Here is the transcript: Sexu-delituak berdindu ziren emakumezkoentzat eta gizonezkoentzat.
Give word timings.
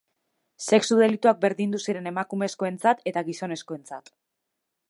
Sexu-delituak 0.69 1.43
berdindu 1.43 1.83
ziren 1.89 2.11
emakumezkoentzat 2.13 3.07
eta 3.13 3.27
gizonezkoentzat. 3.31 4.15